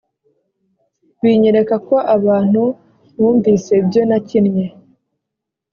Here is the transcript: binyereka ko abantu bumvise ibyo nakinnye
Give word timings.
binyereka 1.21 1.75
ko 1.87 1.95
abantu 2.15 2.63
bumvise 3.15 3.71
ibyo 3.81 4.01
nakinnye 4.09 4.65